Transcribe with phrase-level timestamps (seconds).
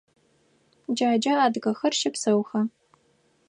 [0.95, 2.59] Джаджэ адыгэхэр щэпсэуха?